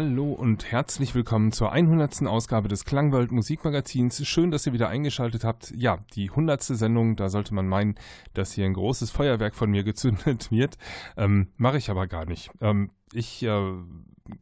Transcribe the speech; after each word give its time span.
Hallo 0.00 0.32
und 0.32 0.72
herzlich 0.72 1.14
willkommen 1.14 1.52
zur 1.52 1.72
100. 1.72 2.26
Ausgabe 2.26 2.68
des 2.68 2.86
Klangwald 2.86 3.32
Musikmagazins. 3.32 4.26
Schön, 4.26 4.50
dass 4.50 4.66
ihr 4.66 4.72
wieder 4.72 4.88
eingeschaltet 4.88 5.44
habt. 5.44 5.74
Ja, 5.76 5.98
die 6.14 6.30
100. 6.30 6.62
Sendung, 6.62 7.16
da 7.16 7.28
sollte 7.28 7.52
man 7.52 7.68
meinen, 7.68 7.96
dass 8.32 8.54
hier 8.54 8.64
ein 8.64 8.72
großes 8.72 9.10
Feuerwerk 9.10 9.54
von 9.54 9.70
mir 9.70 9.84
gezündet 9.84 10.50
wird. 10.50 10.78
Ähm, 11.18 11.48
Mache 11.58 11.76
ich 11.76 11.90
aber 11.90 12.06
gar 12.06 12.24
nicht. 12.24 12.50
Ähm, 12.62 12.92
ich 13.12 13.42
äh, 13.42 13.74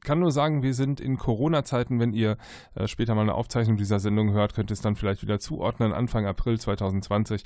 kann 0.01 0.21
nur 0.21 0.31
sagen, 0.31 0.63
wir 0.63 0.75
sind 0.75 1.01
in 1.01 1.17
Corona-Zeiten. 1.17 2.01
Wenn 2.01 2.13
ihr 2.13 2.37
äh, 2.75 2.87
später 2.87 3.15
mal 3.15 3.23
eine 3.23 3.35
Aufzeichnung 3.35 3.77
dieser 3.77 3.99
Sendung 3.99 4.33
hört, 4.33 4.55
könnt 4.55 4.71
ihr 4.71 4.75
es 4.75 4.81
dann 4.81 4.97
vielleicht 4.97 5.23
wieder 5.23 5.39
zuordnen. 5.39 5.93
Anfang 5.93 6.27
April 6.27 6.59
2020. 6.59 7.43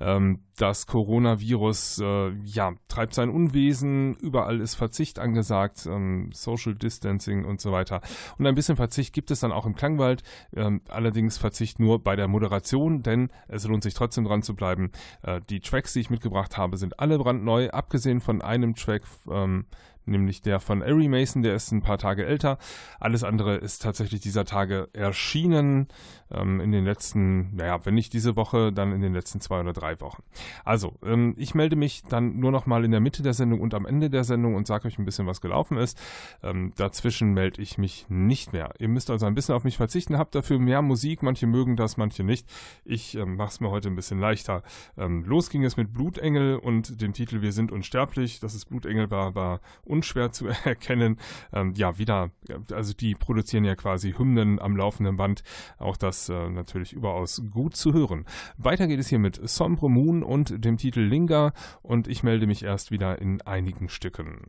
Ähm, 0.00 0.44
das 0.56 0.86
Coronavirus 0.86 2.00
äh, 2.02 2.30
ja, 2.44 2.72
treibt 2.88 3.14
sein 3.14 3.30
Unwesen. 3.30 4.14
Überall 4.16 4.60
ist 4.60 4.74
Verzicht 4.74 5.18
angesagt, 5.18 5.86
ähm, 5.86 6.30
Social 6.32 6.74
Distancing 6.74 7.44
und 7.44 7.60
so 7.60 7.72
weiter. 7.72 8.00
Und 8.38 8.46
ein 8.46 8.54
bisschen 8.54 8.76
Verzicht 8.76 9.12
gibt 9.12 9.30
es 9.30 9.40
dann 9.40 9.52
auch 9.52 9.66
im 9.66 9.74
Klangwald. 9.74 10.22
Ähm, 10.54 10.80
allerdings 10.88 11.38
Verzicht 11.38 11.78
nur 11.78 12.02
bei 12.02 12.16
der 12.16 12.28
Moderation, 12.28 13.02
denn 13.02 13.30
es 13.48 13.66
lohnt 13.66 13.82
sich 13.82 13.94
trotzdem 13.94 14.24
dran 14.24 14.42
zu 14.42 14.54
bleiben. 14.54 14.90
Äh, 15.22 15.40
die 15.48 15.60
Tracks, 15.60 15.92
die 15.92 16.00
ich 16.00 16.10
mitgebracht 16.10 16.56
habe, 16.56 16.76
sind 16.76 16.98
alle 17.00 17.18
brandneu, 17.18 17.70
abgesehen 17.70 18.20
von 18.20 18.42
einem 18.42 18.74
Track 18.74 19.02
ähm, 19.30 19.66
nämlich 20.08 20.42
der 20.42 20.60
von 20.60 20.82
Ari 20.82 21.08
Mason, 21.08 21.42
der 21.42 21.54
ist 21.54 21.72
ein 21.72 21.82
paar 21.82 21.98
Tage 21.98 22.26
älter. 22.26 22.58
Alles 23.00 23.24
andere 23.24 23.56
ist 23.56 23.82
tatsächlich 23.82 24.20
dieser 24.20 24.44
Tage 24.44 24.88
erschienen 24.92 25.88
ähm, 26.30 26.60
in 26.60 26.72
den 26.72 26.84
letzten, 26.84 27.54
naja, 27.56 27.84
wenn 27.84 27.94
nicht 27.94 28.12
diese 28.12 28.36
Woche, 28.36 28.72
dann 28.72 28.92
in 28.92 29.00
den 29.00 29.12
letzten 29.12 29.40
zwei 29.40 29.60
oder 29.60 29.72
drei 29.72 30.00
Wochen. 30.00 30.22
Also, 30.64 30.98
ähm, 31.04 31.34
ich 31.36 31.54
melde 31.54 31.76
mich 31.76 32.02
dann 32.02 32.38
nur 32.38 32.50
noch 32.50 32.66
mal 32.66 32.84
in 32.84 32.90
der 32.90 33.00
Mitte 33.00 33.22
der 33.22 33.34
Sendung 33.34 33.60
und 33.60 33.74
am 33.74 33.86
Ende 33.86 34.10
der 34.10 34.24
Sendung 34.24 34.54
und 34.54 34.66
sage 34.66 34.88
euch 34.88 34.98
ein 34.98 35.04
bisschen, 35.04 35.26
was 35.26 35.40
gelaufen 35.40 35.78
ist. 35.78 35.98
Ähm, 36.42 36.72
dazwischen 36.76 37.32
melde 37.32 37.62
ich 37.62 37.78
mich 37.78 38.06
nicht 38.08 38.52
mehr. 38.52 38.72
Ihr 38.78 38.88
müsst 38.88 39.10
also 39.10 39.26
ein 39.26 39.34
bisschen 39.34 39.54
auf 39.54 39.64
mich 39.64 39.76
verzichten, 39.76 40.18
habt 40.18 40.34
dafür 40.34 40.58
mehr 40.58 40.82
Musik. 40.82 41.22
Manche 41.22 41.46
mögen 41.46 41.76
das, 41.76 41.96
manche 41.96 42.24
nicht. 42.24 42.48
Ich 42.84 43.14
ähm, 43.16 43.36
mache 43.36 43.50
es 43.50 43.60
mir 43.60 43.70
heute 43.70 43.88
ein 43.88 43.96
bisschen 43.96 44.20
leichter. 44.20 44.62
Ähm, 44.96 45.24
los 45.24 45.50
ging 45.50 45.64
es 45.64 45.76
mit 45.76 45.92
Blutengel 45.92 46.56
und 46.56 47.00
dem 47.00 47.12
Titel 47.12 47.42
Wir 47.42 47.52
sind 47.52 47.72
unsterblich. 47.72 48.40
Dass 48.40 48.54
es 48.54 48.64
Blutengel 48.64 49.10
war, 49.10 49.34
war 49.34 49.60
unschwer 49.98 50.30
zu 50.32 50.46
erkennen. 50.64 51.18
Ähm, 51.52 51.74
ja, 51.76 51.98
wieder, 51.98 52.30
also 52.72 52.92
die 52.92 53.14
produzieren 53.14 53.64
ja 53.64 53.74
quasi 53.74 54.14
Hymnen 54.16 54.60
am 54.60 54.76
laufenden 54.76 55.16
Band. 55.16 55.42
Auch 55.78 55.96
das 55.96 56.28
äh, 56.28 56.48
natürlich 56.48 56.92
überaus 56.92 57.42
gut 57.50 57.74
zu 57.74 57.92
hören. 57.92 58.24
Weiter 58.56 58.86
geht 58.86 59.00
es 59.00 59.08
hier 59.08 59.18
mit 59.18 59.40
Sombre 59.48 59.90
Moon 59.90 60.22
und 60.22 60.64
dem 60.64 60.76
Titel 60.76 61.00
Linga 61.00 61.52
und 61.82 62.06
ich 62.06 62.22
melde 62.22 62.46
mich 62.46 62.62
erst 62.62 62.90
wieder 62.90 63.20
in 63.20 63.42
einigen 63.42 63.88
Stücken. 63.88 64.46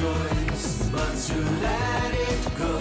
choice 0.00 0.88
but 0.90 1.12
to 1.26 1.38
let 1.60 2.14
it 2.14 2.42
go. 2.56 2.74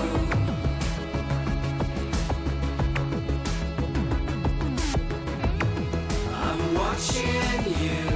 I'm 6.32 6.76
watching 6.76 7.74
you. 7.82 8.07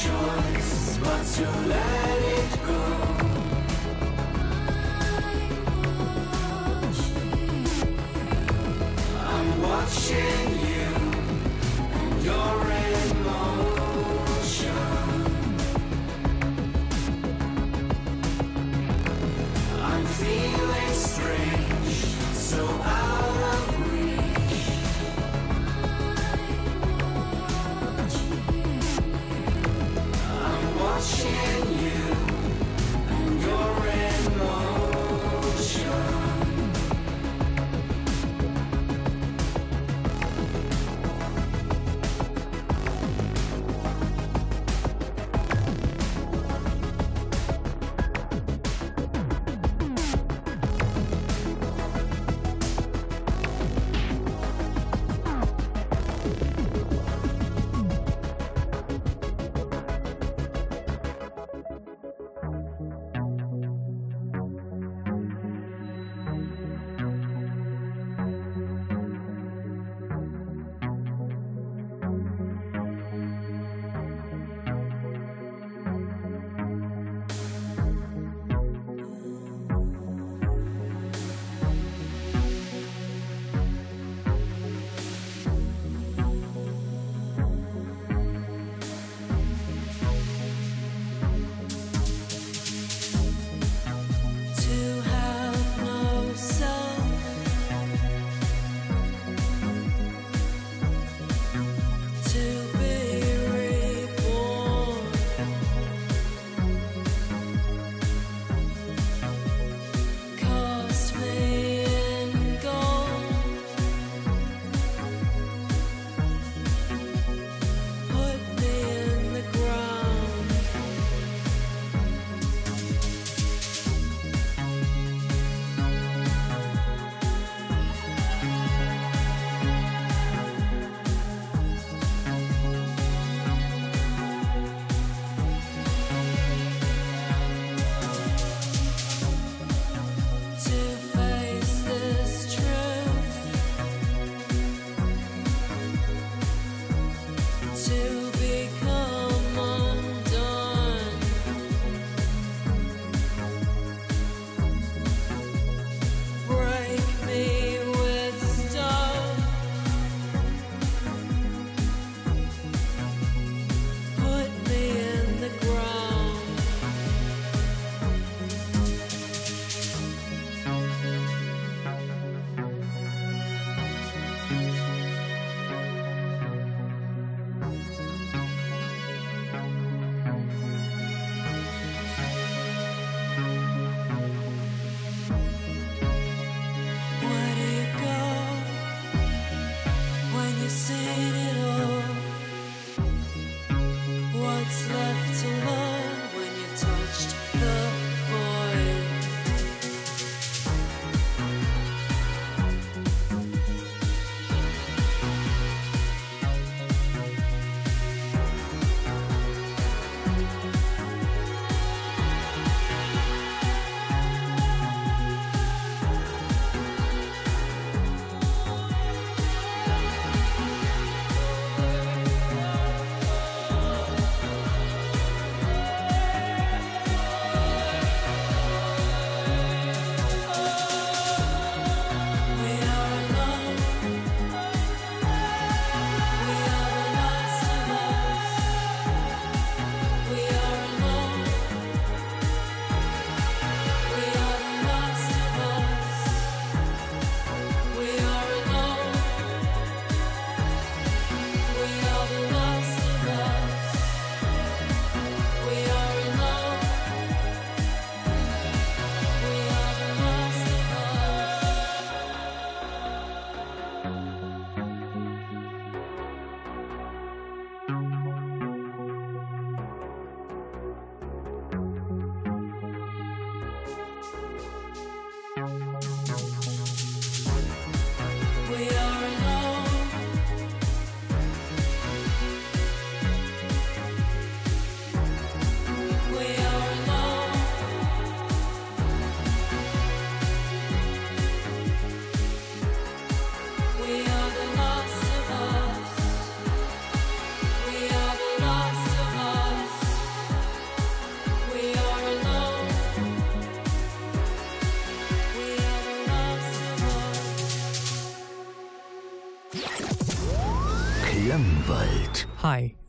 choice 0.00 0.96
but 1.04 1.24
to 1.26 1.44
let 1.68 2.22
it 2.22 2.66
go. 2.66 2.99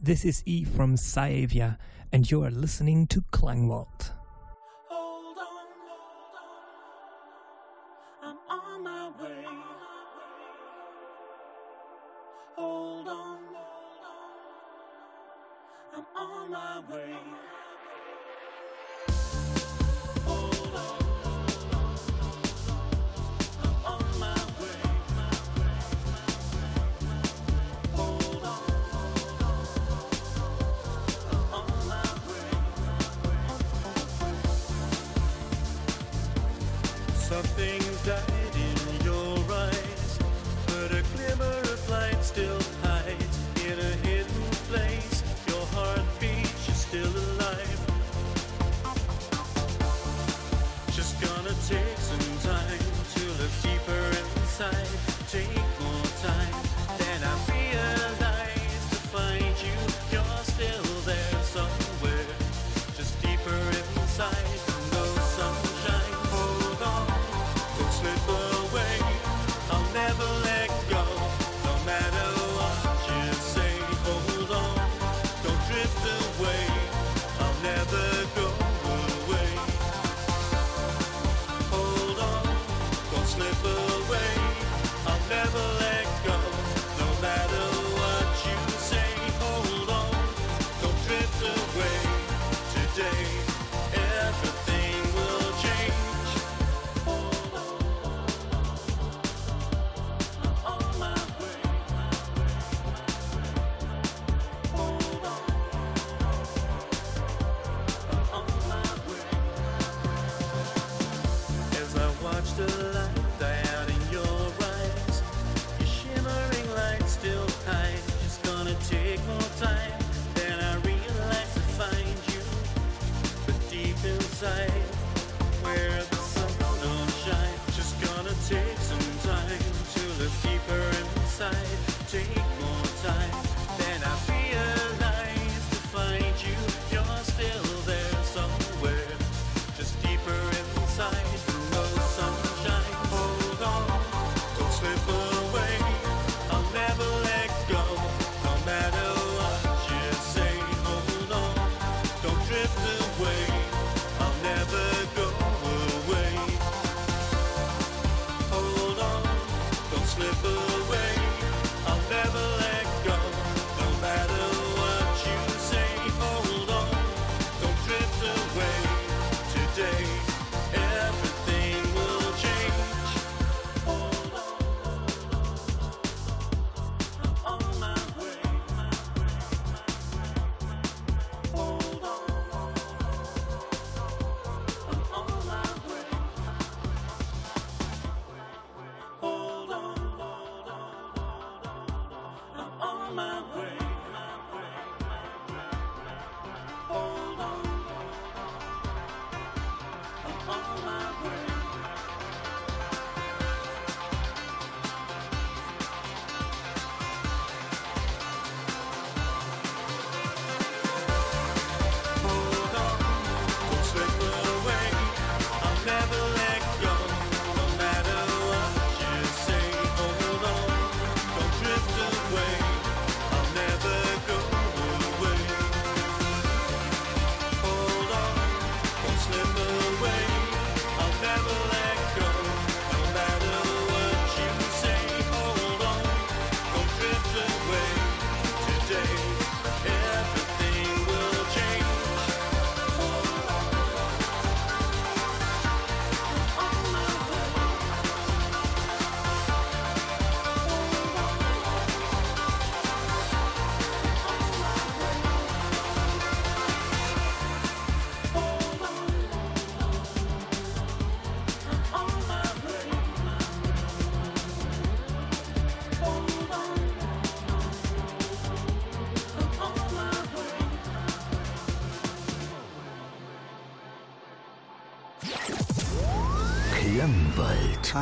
This 0.04 0.26
is 0.26 0.42
E 0.48 0.64
from 0.64 0.96
Saevia, 0.96 1.78
and 2.12 2.32
you 2.32 2.44
are 2.44 2.50
listening 2.50 3.06
to 3.06 3.22
Klangwald. 3.32 4.10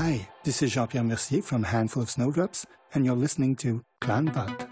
Hi, 0.01 0.29
this 0.45 0.61
is 0.61 0.71
Jean-Pierre 0.71 1.03
Mercier 1.03 1.41
from 1.41 1.61
Handful 1.61 2.01
of 2.01 2.09
Snowdrops, 2.09 2.65
and 2.93 3.03
you're 3.03 3.17
listening 3.17 3.57
to 3.57 3.83
Clan 3.99 4.29
Klangwald. 4.29 4.68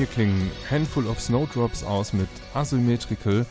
Hier 0.00 0.06
klingen 0.06 0.50
Handful 0.70 1.06
of 1.08 1.20
Snowdrops 1.20 1.84
aus 1.84 2.14
mit 2.14 2.30
Asymmetrical. 2.54 3.44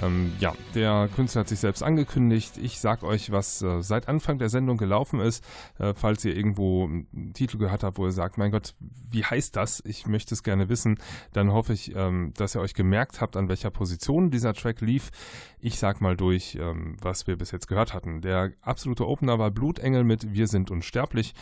Ähm, 0.00 0.32
ja, 0.40 0.54
der 0.74 1.10
Künstler 1.14 1.40
hat 1.40 1.50
sich 1.50 1.60
selbst 1.60 1.82
angekündigt. 1.82 2.56
Ich 2.56 2.80
sag 2.80 3.02
euch, 3.02 3.32
was 3.32 3.60
äh, 3.60 3.82
seit 3.82 4.08
Anfang 4.08 4.38
der 4.38 4.48
Sendung 4.48 4.78
gelaufen 4.78 5.20
ist. 5.20 5.44
Äh, 5.78 5.92
falls 5.92 6.24
ihr 6.24 6.34
irgendwo 6.34 6.84
einen 6.84 7.34
Titel 7.34 7.58
gehört 7.58 7.82
habt, 7.82 7.98
wo 7.98 8.06
ihr 8.06 8.12
sagt, 8.12 8.38
mein 8.38 8.50
Gott, 8.50 8.72
wie 9.10 9.24
heißt 9.24 9.56
das? 9.56 9.82
Ich 9.84 10.06
möchte 10.06 10.34
es 10.34 10.42
gerne 10.42 10.68
wissen. 10.68 10.98
Dann 11.32 11.52
hoffe 11.52 11.72
ich, 11.72 11.94
ähm, 11.94 12.32
dass 12.36 12.54
ihr 12.54 12.60
euch 12.60 12.74
gemerkt 12.74 13.20
habt, 13.20 13.36
an 13.36 13.48
welcher 13.48 13.70
Position 13.70 14.30
dieser 14.30 14.54
Track 14.54 14.80
lief. 14.80 15.10
Ich 15.58 15.78
sag 15.78 16.00
mal 16.00 16.16
durch, 16.16 16.56
ähm, 16.60 16.96
was 17.00 17.26
wir 17.26 17.36
bis 17.36 17.50
jetzt 17.50 17.66
gehört 17.66 17.92
hatten. 17.92 18.20
Der 18.20 18.52
absolute 18.62 19.06
Opener 19.06 19.38
war 19.38 19.50
Blutengel 19.50 20.04
mit 20.04 20.32
Wir 20.32 20.46
sind 20.46 20.70
unsterblich. 20.70 21.34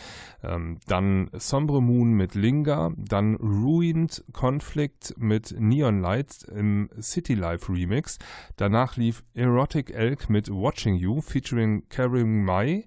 Ähm, 0.43 0.79
dann 0.87 1.29
Sombre 1.33 1.81
Moon 1.81 2.13
mit 2.13 2.35
Linga. 2.35 2.91
Dann 2.97 3.35
Ruined 3.35 4.23
Conflict 4.33 5.15
mit 5.17 5.55
Neon 5.57 6.01
Lights 6.01 6.43
im 6.43 6.89
City 6.99 7.35
Life 7.35 7.71
Remix. 7.71 8.17
Danach 8.57 8.97
lief 8.97 9.23
Erotic 9.33 9.91
Elk 9.91 10.29
mit 10.29 10.49
Watching 10.49 10.95
You 10.95 11.21
featuring 11.21 11.87
Karim 11.89 12.43
Mai. 12.43 12.85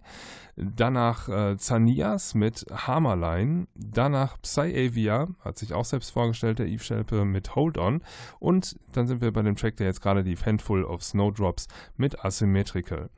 Danach 0.57 1.29
äh, 1.29 1.57
Zanias 1.57 2.35
mit 2.35 2.67
Hammerline. 2.71 3.67
Danach 3.75 4.41
Psyavia, 4.43 5.29
hat 5.41 5.59
sich 5.59 5.73
auch 5.73 5.85
selbst 5.85 6.11
vorgestellt, 6.11 6.59
der 6.59 6.67
Eve 6.67 6.83
Schelpe 6.83 7.25
mit 7.25 7.55
Hold 7.55 7.79
On. 7.79 8.03
Und 8.39 8.77
dann 8.93 9.07
sind 9.07 9.23
wir 9.23 9.33
bei 9.33 9.43
dem 9.43 9.57
Track, 9.57 9.77
der 9.77 9.87
jetzt 9.87 10.03
gerade 10.03 10.21
lief, 10.21 10.45
Handful 10.45 10.85
of 10.85 11.03
Snowdrops 11.03 11.69
mit 11.97 12.25
Asymmetrical. 12.25 13.09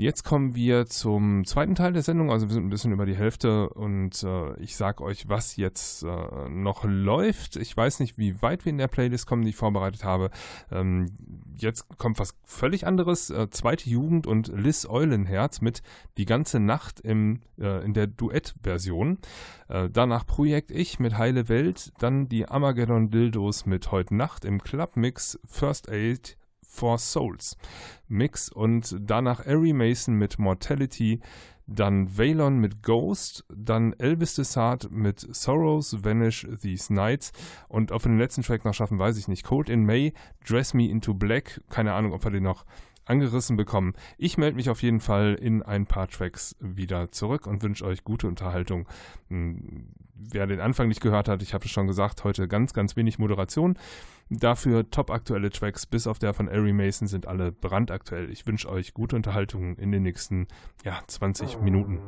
Jetzt 0.00 0.22
kommen 0.22 0.54
wir 0.54 0.86
zum 0.86 1.44
zweiten 1.44 1.74
Teil 1.74 1.92
der 1.92 2.02
Sendung, 2.02 2.30
also 2.30 2.46
wir 2.46 2.54
sind 2.54 2.64
ein 2.64 2.70
bisschen 2.70 2.92
über 2.92 3.04
die 3.04 3.16
Hälfte 3.16 3.68
und 3.70 4.22
äh, 4.22 4.56
ich 4.60 4.76
sage 4.76 5.02
euch, 5.02 5.28
was 5.28 5.56
jetzt 5.56 6.04
äh, 6.04 6.48
noch 6.48 6.84
läuft. 6.84 7.56
Ich 7.56 7.76
weiß 7.76 7.98
nicht, 7.98 8.16
wie 8.16 8.40
weit 8.40 8.64
wir 8.64 8.70
in 8.70 8.78
der 8.78 8.86
Playlist 8.86 9.26
kommen, 9.26 9.42
die 9.42 9.48
ich 9.48 9.56
vorbereitet 9.56 10.04
habe. 10.04 10.30
Ähm, 10.70 11.16
jetzt 11.56 11.98
kommt 11.98 12.20
was 12.20 12.36
völlig 12.44 12.86
anderes. 12.86 13.30
Äh, 13.30 13.50
zweite 13.50 13.90
Jugend 13.90 14.28
und 14.28 14.52
Liz 14.54 14.86
Eulenherz 14.88 15.62
mit 15.62 15.82
Die 16.16 16.26
ganze 16.26 16.60
Nacht 16.60 17.00
im, 17.00 17.40
äh, 17.58 17.84
in 17.84 17.92
der 17.92 18.06
Duettversion. 18.06 19.18
Äh, 19.66 19.90
danach 19.90 20.24
Projekt 20.24 20.70
Ich 20.70 21.00
mit 21.00 21.18
Heile 21.18 21.48
Welt. 21.48 21.92
Dann 21.98 22.28
die 22.28 22.46
Armageddon 22.46 23.10
Dildos 23.10 23.66
mit 23.66 23.90
Heute 23.90 24.14
Nacht 24.14 24.44
im 24.44 24.62
Clubmix 24.62 25.40
First 25.44 25.90
Aid 25.90 26.36
for 26.78 26.96
Souls 26.98 27.56
Mix 28.06 28.48
und 28.48 28.96
danach 29.00 29.44
Ari 29.46 29.72
Mason 29.72 30.14
mit 30.14 30.38
Mortality, 30.38 31.20
dann 31.66 32.16
Valon 32.16 32.58
mit 32.58 32.82
Ghost, 32.82 33.44
dann 33.54 33.92
Elvis 33.94 34.34
Desart 34.34 34.90
mit 34.90 35.20
Sorrows 35.34 36.04
Vanish 36.04 36.46
These 36.62 36.94
Nights 36.94 37.32
und 37.68 37.92
ob 37.92 38.04
wir 38.04 38.10
den 38.10 38.18
letzten 38.18 38.42
Track 38.42 38.64
noch 38.64 38.74
schaffen, 38.74 38.98
weiß 38.98 39.18
ich 39.18 39.28
nicht. 39.28 39.44
Cold 39.44 39.68
in 39.68 39.84
May, 39.84 40.14
Dress 40.46 40.72
Me 40.72 40.88
Into 40.88 41.14
Black, 41.14 41.60
keine 41.68 41.92
Ahnung, 41.92 42.12
ob 42.12 42.24
wir 42.24 42.30
den 42.30 42.44
noch 42.44 42.64
angerissen 43.04 43.56
bekommen. 43.56 43.94
Ich 44.18 44.38
melde 44.38 44.56
mich 44.56 44.70
auf 44.70 44.82
jeden 44.82 45.00
Fall 45.00 45.34
in 45.34 45.62
ein 45.62 45.86
paar 45.86 46.08
Tracks 46.08 46.54
wieder 46.60 47.10
zurück 47.10 47.46
und 47.46 47.62
wünsche 47.62 47.84
euch 47.84 48.04
gute 48.04 48.28
Unterhaltung. 48.28 48.86
Hm, 49.28 49.88
wer 50.14 50.46
den 50.46 50.60
Anfang 50.60 50.88
nicht 50.88 51.00
gehört 51.00 51.28
hat, 51.28 51.42
ich 51.42 51.54
habe 51.54 51.64
es 51.64 51.70
schon 51.70 51.86
gesagt, 51.86 52.24
heute 52.24 52.48
ganz, 52.48 52.72
ganz 52.72 52.96
wenig 52.96 53.18
Moderation. 53.18 53.78
Dafür 54.30 54.90
top 54.90 55.10
aktuelle 55.10 55.50
Tracks, 55.50 55.86
bis 55.86 56.06
auf 56.06 56.18
der 56.18 56.34
von 56.34 56.48
Ari 56.48 56.72
Mason, 56.72 57.08
sind 57.08 57.26
alle 57.26 57.50
brandaktuell. 57.50 58.30
Ich 58.30 58.46
wünsche 58.46 58.68
euch 58.68 58.92
gute 58.92 59.16
Unterhaltung 59.16 59.76
in 59.76 59.90
den 59.90 60.02
nächsten 60.02 60.48
ja, 60.84 61.00
20 61.06 61.60
Minuten. 61.60 62.00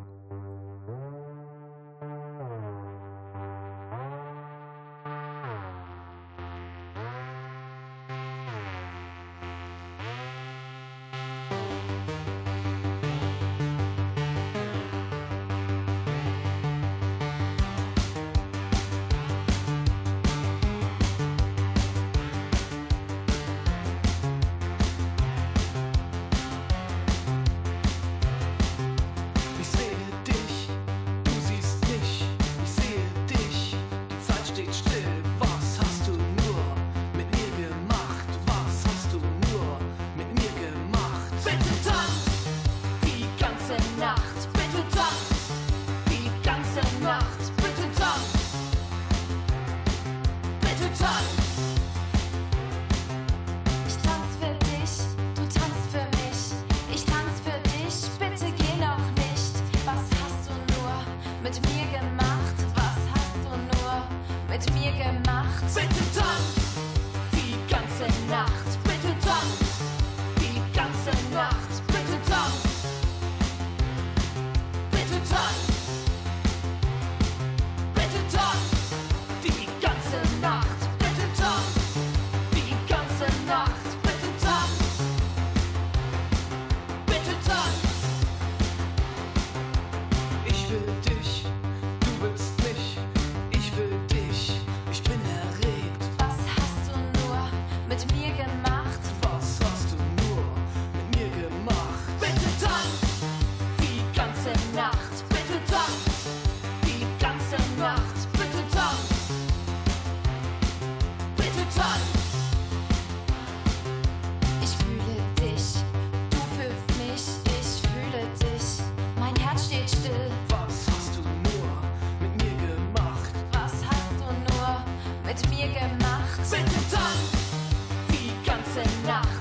Ganze 128.80 129.06
Nacht. 129.06 129.39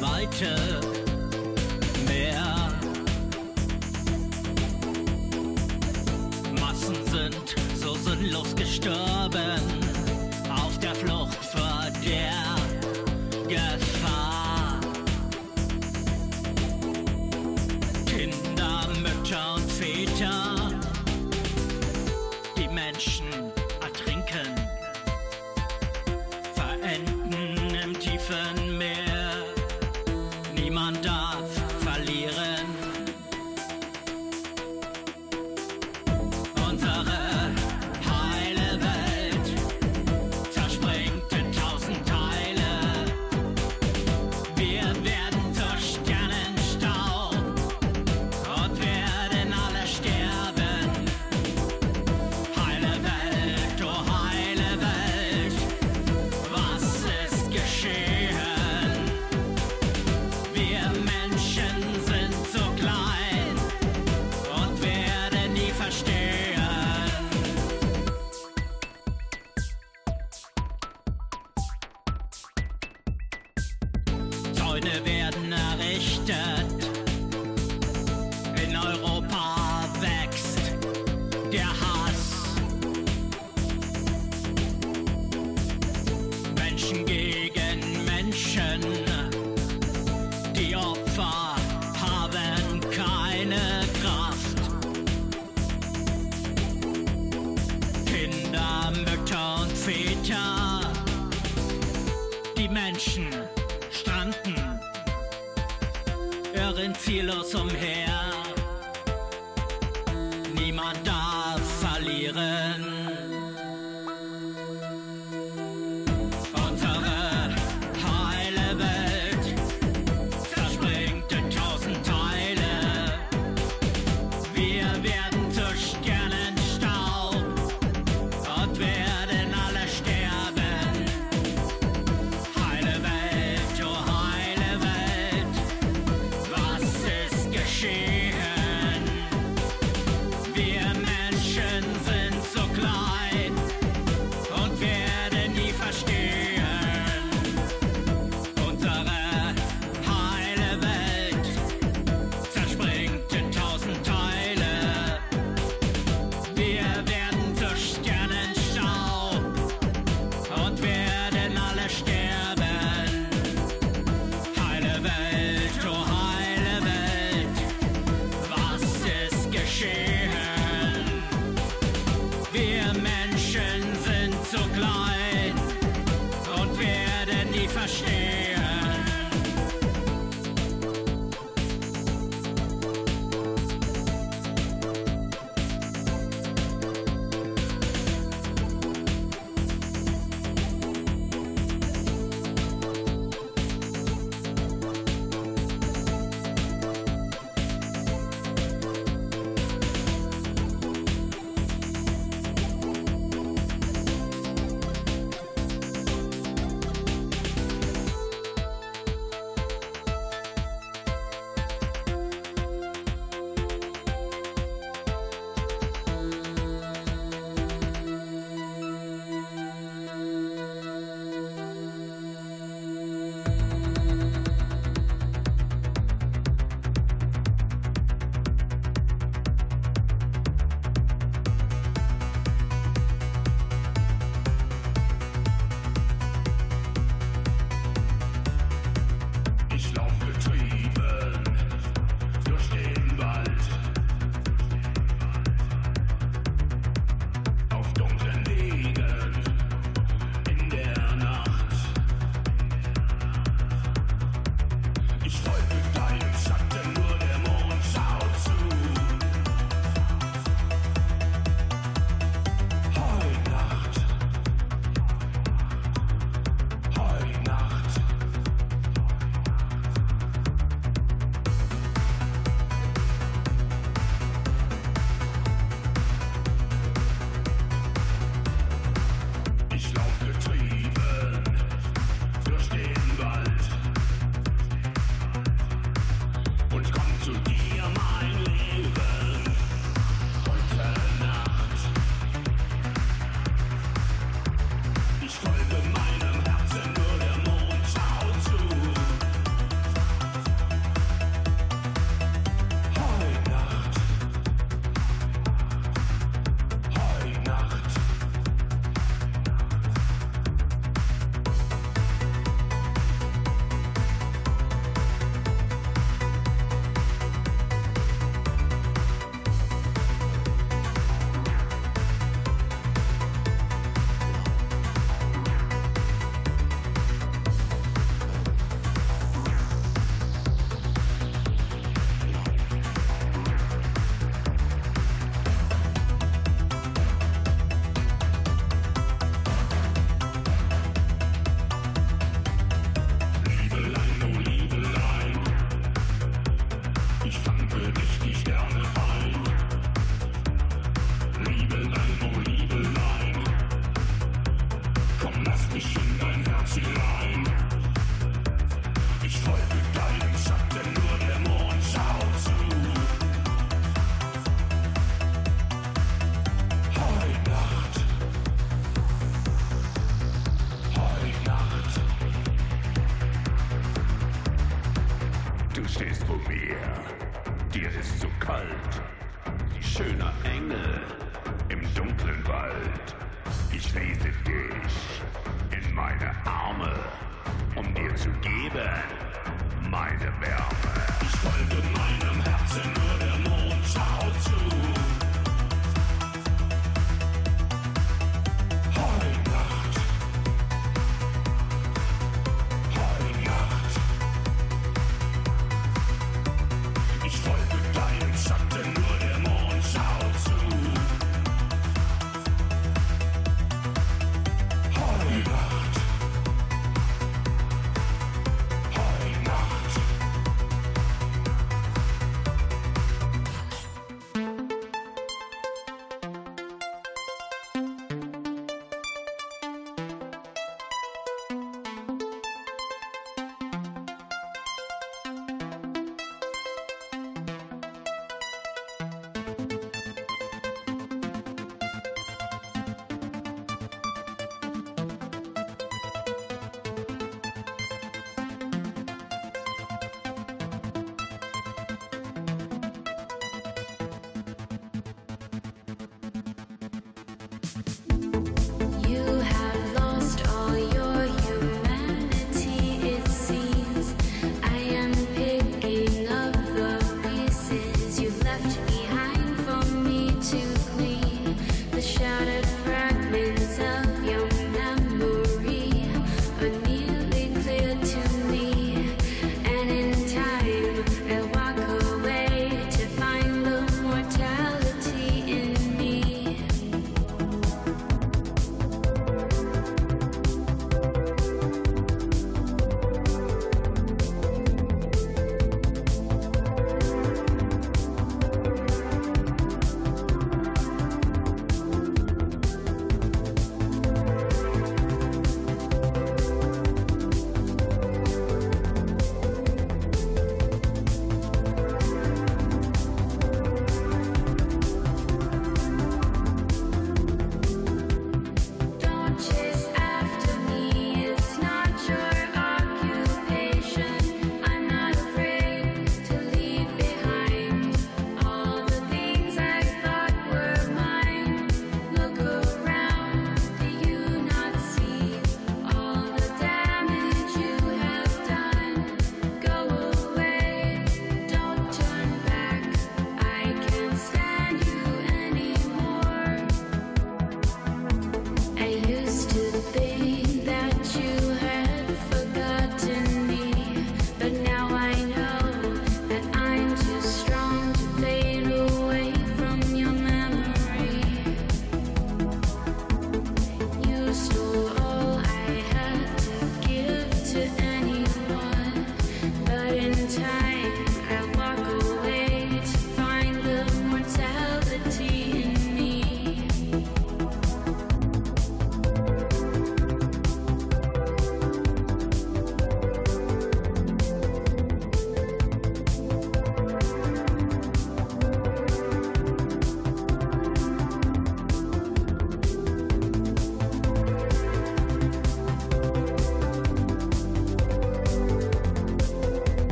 Heute 0.00 0.56
mehr. 2.06 2.72
Massen 6.58 6.94
sind 7.10 7.54
so 7.78 7.94
sinnlos 7.94 8.54
gestorben 8.56 9.13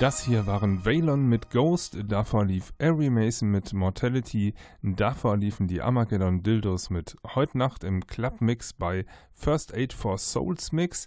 Das 0.00 0.22
hier 0.22 0.46
waren 0.46 0.86
Valon 0.86 1.28
mit 1.28 1.50
Ghost, 1.50 1.98
davor 2.08 2.46
lief 2.46 2.72
Ari 2.80 3.10
Mason 3.10 3.50
mit 3.50 3.74
Mortality, 3.74 4.54
davor 4.82 5.36
liefen 5.36 5.68
die 5.68 5.82
Armageddon 5.82 6.42
Dildos 6.42 6.88
mit 6.88 7.18
Heut 7.34 7.54
Nacht 7.54 7.84
im 7.84 8.06
Club 8.06 8.40
Mix 8.40 8.72
bei 8.72 9.04
First 9.30 9.74
Aid 9.74 9.92
for 9.92 10.16
Souls 10.16 10.72
Mix, 10.72 11.06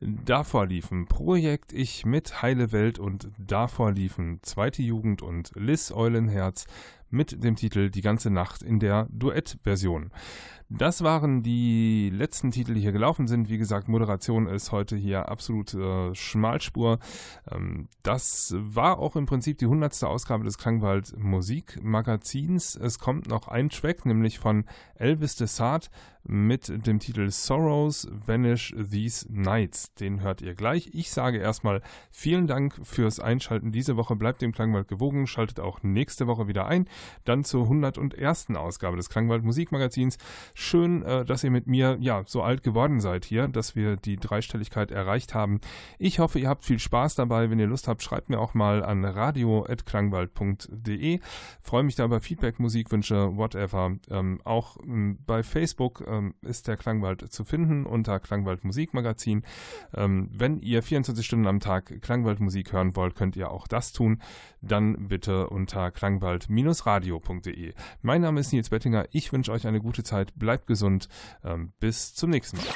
davor 0.00 0.66
liefen 0.66 1.06
Projekt 1.06 1.72
Ich 1.72 2.04
mit 2.06 2.42
Heile 2.42 2.72
Welt 2.72 2.98
und 2.98 3.28
davor 3.38 3.92
liefen 3.92 4.40
Zweite 4.42 4.82
Jugend 4.82 5.22
und 5.22 5.52
Liz 5.54 5.92
Eulenherz 5.92 6.66
mit 7.10 7.44
dem 7.44 7.54
Titel 7.54 7.88
Die 7.88 8.02
ganze 8.02 8.30
Nacht 8.30 8.62
in 8.62 8.80
der 8.80 9.06
Duettversion. 9.12 10.10
Das 10.70 11.02
waren 11.02 11.42
die 11.42 12.10
letzten 12.10 12.50
Titel, 12.50 12.74
die 12.74 12.80
hier 12.80 12.92
gelaufen 12.92 13.28
sind. 13.28 13.48
Wie 13.48 13.58
gesagt, 13.58 13.86
Moderation 13.86 14.46
ist 14.46 14.72
heute 14.72 14.96
hier 14.96 15.28
absolut 15.28 15.74
äh, 15.74 16.14
Schmalspur. 16.14 16.98
Ähm, 17.50 17.88
das 18.02 18.54
war 18.56 18.98
auch 18.98 19.14
im 19.14 19.26
Prinzip 19.26 19.58
die 19.58 19.66
hundertste 19.66 20.08
Ausgabe 20.08 20.44
des 20.44 20.56
Klangwald 20.56 21.14
Musikmagazins. 21.18 22.76
Es 22.76 22.98
kommt 22.98 23.28
noch 23.28 23.48
ein 23.48 23.68
Track, 23.68 24.06
nämlich 24.06 24.38
von 24.38 24.64
Elvis 24.94 25.36
Desart 25.36 25.90
mit 26.26 26.86
dem 26.86 26.98
Titel 26.98 27.30
Sorrows 27.30 28.08
Vanish 28.26 28.74
These 28.90 29.26
Nights. 29.30 29.94
Den 29.94 30.22
hört 30.22 30.42
ihr 30.42 30.54
gleich. 30.54 30.90
Ich 30.92 31.10
sage 31.10 31.38
erstmal 31.38 31.80
vielen 32.10 32.46
Dank 32.46 32.78
fürs 32.82 33.20
Einschalten 33.20 33.72
diese 33.72 33.96
Woche. 33.96 34.16
Bleibt 34.16 34.42
dem 34.42 34.52
Klangwald 34.52 34.88
gewogen. 34.88 35.26
Schaltet 35.26 35.60
auch 35.60 35.82
nächste 35.82 36.26
Woche 36.26 36.48
wieder 36.48 36.66
ein. 36.66 36.88
Dann 37.24 37.44
zur 37.44 37.64
101. 37.64 38.50
Ausgabe 38.54 38.96
des 38.96 39.10
Klangwald 39.10 39.44
Musikmagazins. 39.44 40.16
Schön, 40.54 41.02
äh, 41.02 41.26
dass 41.26 41.44
ihr 41.44 41.50
mit 41.50 41.66
mir 41.66 41.98
ja 42.00 42.22
so 42.26 42.42
alt 42.42 42.62
geworden 42.62 43.00
seid 43.00 43.26
hier, 43.26 43.48
dass 43.48 43.76
wir 43.76 43.96
die 43.96 44.16
Dreistelligkeit 44.16 44.90
erreicht 44.90 45.34
haben. 45.34 45.60
Ich 45.98 46.20
hoffe, 46.20 46.38
ihr 46.38 46.48
habt 46.48 46.64
viel 46.64 46.78
Spaß 46.78 47.16
dabei. 47.16 47.50
Wenn 47.50 47.58
ihr 47.58 47.66
Lust 47.66 47.86
habt, 47.88 48.02
schreibt 48.02 48.30
mir 48.30 48.40
auch 48.40 48.54
mal 48.54 48.82
an 48.82 49.04
radio.klangwald.de. 49.04 51.20
Freue 51.60 51.82
mich 51.82 51.96
da 51.96 52.06
über 52.06 52.20
Feedback, 52.20 52.58
Musikwünsche, 52.58 53.36
whatever. 53.36 53.98
Ähm, 54.10 54.40
auch 54.44 54.78
bei 55.26 55.42
Facebook 55.42 56.02
ähm, 56.14 56.34
ist 56.42 56.68
der 56.68 56.76
Klangwald 56.76 57.32
zu 57.32 57.44
finden 57.44 57.86
unter 57.86 58.20
Klangwald 58.20 58.64
Musikmagazin. 58.64 59.42
Ähm, 59.94 60.30
wenn 60.32 60.60
ihr 60.60 60.82
24 60.82 61.24
Stunden 61.24 61.46
am 61.46 61.60
Tag 61.60 62.00
Klangwald 62.02 62.40
Musik 62.40 62.72
hören 62.72 62.96
wollt, 62.96 63.14
könnt 63.14 63.36
ihr 63.36 63.50
auch 63.50 63.66
das 63.66 63.92
tun. 63.92 64.20
Dann 64.60 65.08
bitte 65.08 65.48
unter 65.48 65.90
klangwald-radio.de. 65.90 67.74
Mein 68.02 68.20
Name 68.22 68.40
ist 68.40 68.52
Nils 68.52 68.70
Bettinger. 68.70 69.06
Ich 69.10 69.32
wünsche 69.32 69.52
euch 69.52 69.66
eine 69.66 69.80
gute 69.80 70.02
Zeit. 70.02 70.32
Bleibt 70.36 70.66
gesund. 70.66 71.08
Ähm, 71.44 71.72
bis 71.80 72.14
zum 72.14 72.30
nächsten 72.30 72.56
Mal. 72.58 72.66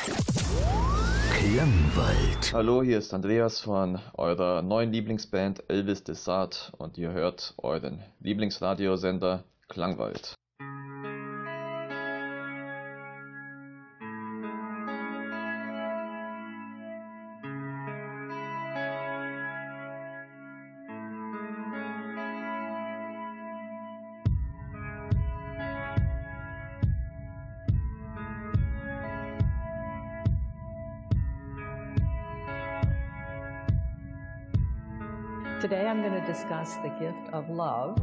Klangwald. 1.30 2.52
Hallo, 2.52 2.82
hier 2.82 2.98
ist 2.98 3.14
Andreas 3.14 3.60
von 3.60 4.00
eurer 4.14 4.62
neuen 4.62 4.92
Lieblingsband 4.92 5.62
Elvis 5.68 6.02
Desart 6.02 6.72
und 6.78 6.98
ihr 6.98 7.12
hört 7.12 7.54
euren 7.58 8.02
Lieblingsradiosender 8.20 9.44
Klangwald. 9.68 10.34
to 36.20 36.26
discuss 36.26 36.74
the 36.76 36.88
gift 37.00 37.32
of 37.32 37.48
love. 37.48 37.96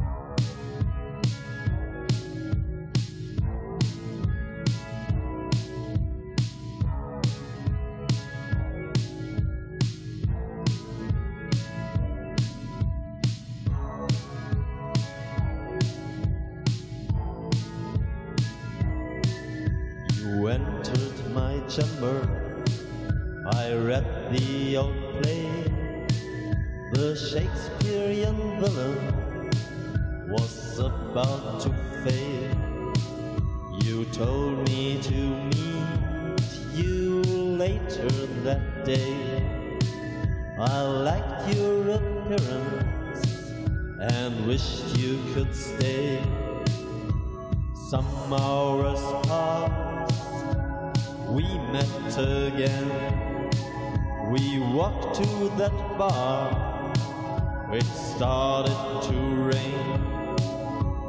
It 57.76 57.84
started 57.84 59.02
to 59.02 59.18
rain. 59.52 60.00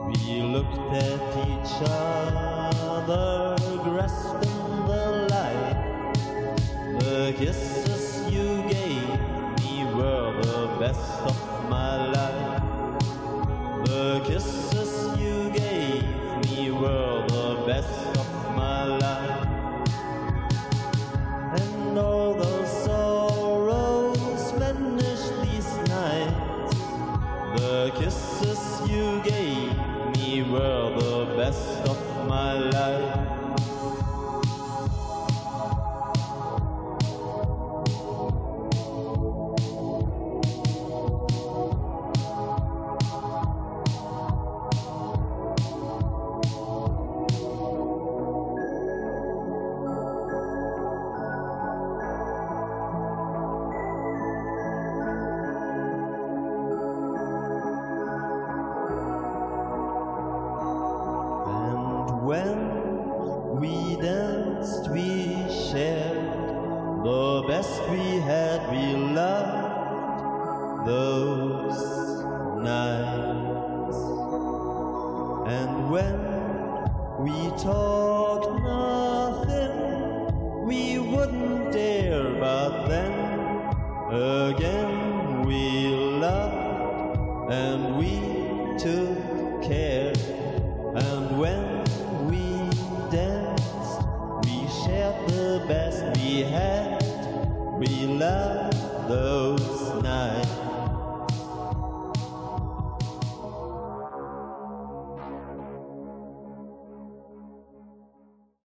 We 0.09 0.41
looked 0.41 0.91
at 0.91 1.22
each 1.47 1.74
other, 1.89 3.55
grasping 3.86 4.86
the 4.86 5.28
light. 5.32 6.13
The 6.99 7.34
kisses 7.38 8.30
you 8.30 8.63
gave 8.68 9.07
me 9.61 9.86
were 9.95 10.34
the 10.41 10.76
best 10.78 11.22
of 11.22 11.70
my 11.70 12.07
life. 12.07 12.16